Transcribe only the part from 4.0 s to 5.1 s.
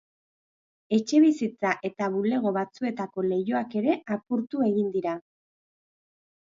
apurtu egin